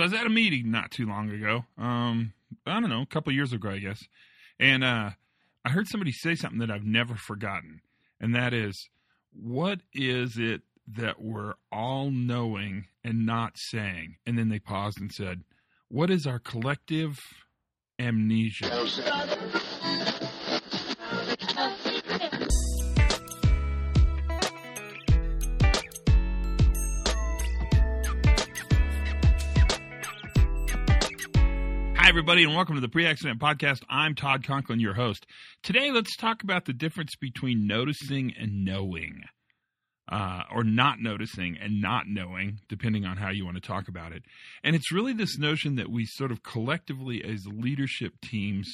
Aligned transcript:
So 0.00 0.04
I 0.04 0.06
was 0.06 0.14
at 0.14 0.26
a 0.26 0.30
meeting 0.30 0.70
not 0.70 0.90
too 0.90 1.04
long 1.04 1.28
ago. 1.28 1.66
Um, 1.76 2.32
I 2.64 2.80
don't 2.80 2.88
know, 2.88 3.02
a 3.02 3.06
couple 3.06 3.34
years 3.34 3.52
ago, 3.52 3.68
I 3.68 3.80
guess. 3.80 4.02
And 4.58 4.82
uh, 4.82 5.10
I 5.62 5.68
heard 5.68 5.88
somebody 5.88 6.10
say 6.10 6.34
something 6.34 6.60
that 6.60 6.70
I've 6.70 6.86
never 6.86 7.16
forgotten, 7.16 7.82
and 8.18 8.34
that 8.34 8.54
is, 8.54 8.88
what 9.30 9.80
is 9.92 10.38
it 10.38 10.62
that 10.88 11.20
we're 11.20 11.52
all 11.70 12.10
knowing 12.10 12.86
and 13.04 13.26
not 13.26 13.58
saying? 13.58 14.16
And 14.24 14.38
then 14.38 14.48
they 14.48 14.58
paused 14.58 14.98
and 14.98 15.12
said, 15.12 15.42
what 15.88 16.10
is 16.10 16.26
our 16.26 16.38
collective 16.38 17.18
amnesia? 17.98 18.70
Everybody, 32.10 32.42
and 32.42 32.56
welcome 32.56 32.74
to 32.74 32.80
the 32.80 32.88
Pre 32.88 33.06
Accident 33.06 33.38
Podcast. 33.38 33.84
I'm 33.88 34.16
Todd 34.16 34.44
Conklin, 34.44 34.80
your 34.80 34.94
host. 34.94 35.26
Today, 35.62 35.92
let's 35.92 36.16
talk 36.16 36.42
about 36.42 36.64
the 36.64 36.72
difference 36.72 37.14
between 37.14 37.68
noticing 37.68 38.34
and 38.36 38.64
knowing, 38.64 39.22
uh, 40.10 40.42
or 40.52 40.64
not 40.64 40.98
noticing 40.98 41.56
and 41.62 41.80
not 41.80 42.08
knowing, 42.08 42.58
depending 42.68 43.04
on 43.04 43.16
how 43.16 43.30
you 43.30 43.44
want 43.44 43.58
to 43.58 43.60
talk 43.60 43.86
about 43.86 44.10
it. 44.10 44.24
And 44.64 44.74
it's 44.74 44.90
really 44.90 45.12
this 45.12 45.38
notion 45.38 45.76
that 45.76 45.88
we 45.88 46.04
sort 46.04 46.32
of 46.32 46.42
collectively, 46.42 47.22
as 47.22 47.46
leadership 47.46 48.14
teams, 48.20 48.68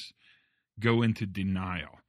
go 0.79 1.03
into 1.03 1.27
denial 1.27 1.99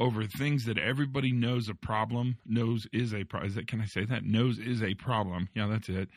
over 0.00 0.24
things 0.24 0.64
that 0.64 0.78
everybody 0.78 1.30
knows 1.30 1.68
a 1.68 1.74
problem, 1.74 2.38
knows 2.44 2.88
is 2.92 3.14
a 3.14 3.22
problem. 3.22 3.66
Can 3.66 3.80
I 3.80 3.86
say 3.86 4.04
that? 4.04 4.24
Knows 4.24 4.58
is 4.58 4.82
a 4.82 4.94
problem. 4.94 5.48
Yeah, 5.54 5.68
that's 5.68 5.88
it 5.88 6.08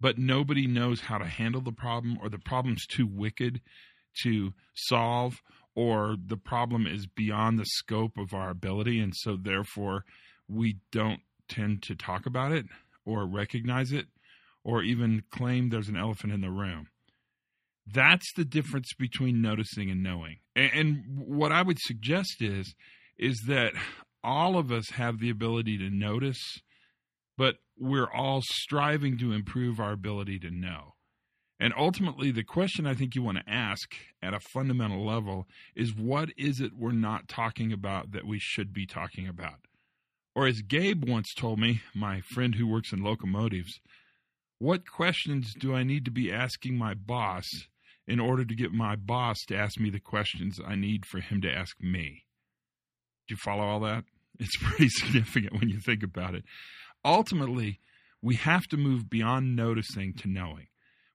but 0.00 0.18
nobody 0.18 0.66
knows 0.66 1.00
how 1.00 1.16
to 1.16 1.24
handle 1.24 1.60
the 1.60 1.70
problem 1.70 2.18
or 2.20 2.28
the 2.28 2.36
problem's 2.36 2.84
too 2.88 3.06
wicked 3.06 3.60
to 4.22 4.52
solve 4.74 5.42
or 5.74 6.16
the 6.26 6.36
problem 6.36 6.86
is 6.86 7.06
beyond 7.06 7.58
the 7.58 7.64
scope 7.64 8.18
of 8.18 8.34
our 8.34 8.50
ability 8.50 9.00
and 9.00 9.14
so 9.16 9.36
therefore 9.36 10.04
we 10.48 10.76
don't 10.90 11.20
tend 11.48 11.82
to 11.82 11.94
talk 11.94 12.26
about 12.26 12.52
it 12.52 12.66
or 13.04 13.26
recognize 13.26 13.92
it 13.92 14.06
or 14.64 14.82
even 14.82 15.22
claim 15.30 15.68
there's 15.68 15.88
an 15.88 15.96
elephant 15.96 16.32
in 16.32 16.40
the 16.40 16.50
room 16.50 16.88
that's 17.92 18.32
the 18.36 18.44
difference 18.44 18.92
between 18.98 19.42
noticing 19.42 19.90
and 19.90 20.02
knowing 20.02 20.36
and, 20.54 21.02
what 21.16 21.52
i 21.52 21.62
would 21.62 21.78
suggest 21.80 22.36
is 22.40 22.74
is 23.18 23.44
that 23.46 23.72
all 24.24 24.56
of 24.56 24.70
us 24.70 24.90
have 24.90 25.18
the 25.18 25.30
ability 25.30 25.76
to 25.78 25.90
notice 25.90 26.60
but 27.36 27.56
we're 27.78 28.10
all 28.10 28.40
striving 28.42 29.18
to 29.18 29.32
improve 29.32 29.80
our 29.80 29.92
ability 29.92 30.38
to 30.40 30.50
know. 30.50 30.94
And 31.62 31.72
ultimately, 31.76 32.32
the 32.32 32.42
question 32.42 32.88
I 32.88 32.94
think 32.94 33.14
you 33.14 33.22
want 33.22 33.38
to 33.38 33.48
ask 33.48 33.94
at 34.20 34.34
a 34.34 34.40
fundamental 34.40 35.06
level 35.06 35.46
is 35.76 35.94
what 35.94 36.30
is 36.36 36.60
it 36.60 36.72
we're 36.76 36.90
not 36.90 37.28
talking 37.28 37.72
about 37.72 38.10
that 38.10 38.26
we 38.26 38.40
should 38.40 38.72
be 38.72 38.84
talking 38.84 39.28
about? 39.28 39.60
Or, 40.34 40.48
as 40.48 40.62
Gabe 40.62 41.08
once 41.08 41.32
told 41.32 41.60
me, 41.60 41.80
my 41.94 42.20
friend 42.34 42.56
who 42.56 42.66
works 42.66 42.92
in 42.92 43.04
locomotives, 43.04 43.78
what 44.58 44.90
questions 44.90 45.54
do 45.56 45.72
I 45.72 45.84
need 45.84 46.04
to 46.06 46.10
be 46.10 46.32
asking 46.32 46.76
my 46.76 46.94
boss 46.94 47.46
in 48.08 48.18
order 48.18 48.44
to 48.44 48.56
get 48.56 48.72
my 48.72 48.96
boss 48.96 49.36
to 49.46 49.56
ask 49.56 49.78
me 49.78 49.88
the 49.88 50.00
questions 50.00 50.58
I 50.66 50.74
need 50.74 51.06
for 51.06 51.20
him 51.20 51.40
to 51.42 51.52
ask 51.52 51.80
me? 51.80 52.24
Do 53.28 53.34
you 53.34 53.38
follow 53.44 53.64
all 53.64 53.80
that? 53.80 54.04
It's 54.40 54.56
pretty 54.56 54.88
significant 54.88 55.52
when 55.60 55.68
you 55.68 55.78
think 55.78 56.02
about 56.02 56.34
it 56.34 56.44
ultimately, 57.04 57.80
we 58.20 58.36
have 58.36 58.66
to 58.68 58.76
move 58.76 59.10
beyond 59.10 59.56
noticing 59.56 60.14
to 60.14 60.28
knowing. 60.28 60.66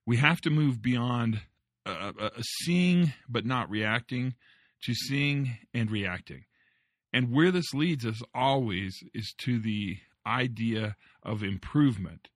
We 0.08 0.16
have 0.16 0.40
to 0.40 0.50
move 0.50 0.80
beyond 0.80 1.42
uh, 1.84 1.90
uh, 1.90 2.12
uh, 2.18 2.30
seeing 2.62 3.12
but 3.28 3.44
not 3.44 3.68
reacting 3.68 4.36
to 4.84 4.94
seeing 4.94 5.58
and 5.74 5.90
reacting. 5.90 6.46
And 7.12 7.30
where 7.30 7.50
this 7.50 7.74
leads 7.74 8.06
us 8.06 8.22
always 8.34 8.98
is 9.12 9.34
to 9.40 9.60
the 9.60 9.98
idea 10.26 10.96
of 11.22 11.42
improvement. 11.42 12.28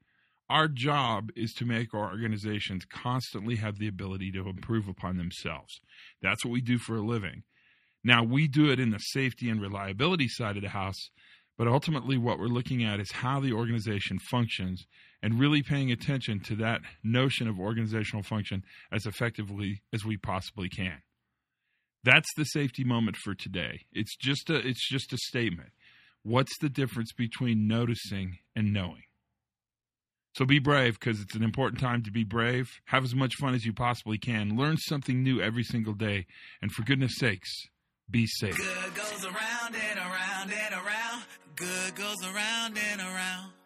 Our 0.51 0.69
job 0.69 1.31
is 1.35 1.55
to 1.55 1.65
make 1.65 1.95
our 1.95 2.11
organizations 2.11 2.85
constantly 2.85 3.57
have 3.57 3.79
the 3.79 3.89
ability 3.89 4.33
to 4.33 4.51
improve 4.51 4.87
upon 4.87 5.17
themselves. 5.17 5.81
That's 6.21 6.45
what 6.45 6.53
we 6.53 6.61
do 6.61 6.77
for 6.77 6.97
a 6.97 7.01
living. 7.01 7.43
Now, 8.05 8.23
we 8.23 8.49
do 8.49 8.71
it 8.71 8.81
in 8.81 8.91
the 8.91 8.99
safety 8.99 9.49
and 9.49 9.63
reliability 9.63 10.29
side 10.29 10.57
of 10.57 10.63
the 10.63 10.69
house, 10.69 11.09
but 11.59 11.69
ultimately, 11.69 12.17
what 12.17 12.39
we're 12.39 12.47
looking 12.47 12.83
at 12.83 13.01
is 13.01 13.13
how 13.13 13.41
the 13.41 13.53
organization 13.53 14.19
functions 14.19 14.87
and 15.23 15.39
really 15.39 15.63
paying 15.63 15.93
attention 15.93 16.41
to 16.41 16.57
that 16.57 16.81
notion 17.05 17.47
of 17.47 17.61
organizational 17.61 18.23
function 18.23 18.65
as 18.91 19.07
effectively 19.07 19.83
as 19.93 20.05
we 20.05 20.17
possibly 20.17 20.69
can. 20.69 21.03
That's 22.05 22.29
the 22.37 22.45
safety 22.45 22.85
moment 22.85 23.17
for 23.17 23.35
today. 23.35 23.83
It's 23.93 24.17
just 24.17 24.51
a 24.51 24.57
it's 24.57 24.89
just 24.89 25.13
a 25.13 25.19
statement. 25.19 25.71
What's 26.25 26.57
the 26.61 26.69
difference 26.69 27.13
between 27.13 27.69
noticing 27.69 28.39
and 28.57 28.73
knowing? 28.73 29.03
So 30.35 30.47
be 30.47 30.59
brave 30.59 30.99
because 30.99 31.21
it's 31.21 31.35
an 31.35 31.43
important 31.43 31.81
time 31.81 32.03
to 32.05 32.11
be 32.11 32.25
brave. 32.25 32.67
Have 32.87 33.05
as 33.05 33.15
much 33.15 33.35
fun 33.39 33.55
as 33.55 33.67
you 33.67 33.73
possibly 33.73 34.19
can. 34.19 34.57
Learn 34.57 34.79
something 34.79 35.23
new 35.23 35.41
every 35.43 35.63
single 35.63 35.93
day. 35.93 36.27
And 36.63 36.73
for 36.73 36.83
goodness 36.83 37.13
sakes, 37.19 37.51
be 38.11 38.27
safe 38.27 38.57
good 38.57 38.95
goes 38.95 39.25
around 39.25 39.75
and 39.75 39.99
around 39.99 40.53
and 40.53 40.75
around. 40.75 41.12
Good 41.57 41.97
goes 41.97 42.23
around 42.25 42.79
and 42.79 43.01
around. 43.01 43.62